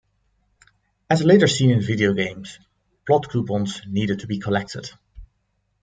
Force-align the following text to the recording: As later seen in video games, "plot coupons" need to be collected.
As 1.11 1.23
later 1.23 1.45
seen 1.45 1.69
in 1.69 1.79
video 1.79 2.13
games, 2.15 2.57
"plot 3.05 3.29
coupons" 3.29 3.83
need 3.85 4.17
to 4.17 4.25
be 4.25 4.39
collected. 4.39 4.89